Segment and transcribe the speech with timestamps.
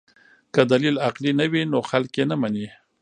[0.53, 2.67] که دلیل عقلي نه وي نو خلک یې نه مني.